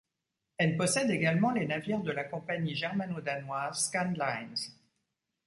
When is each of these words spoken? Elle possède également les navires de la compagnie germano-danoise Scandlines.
Elle 0.57 0.77
possède 0.77 1.11
également 1.11 1.51
les 1.51 1.67
navires 1.67 2.01
de 2.01 2.09
la 2.11 2.23
compagnie 2.23 2.73
germano-danoise 2.73 3.83
Scandlines. 3.85 4.73